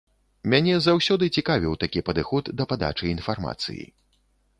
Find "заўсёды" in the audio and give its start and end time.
0.85-1.27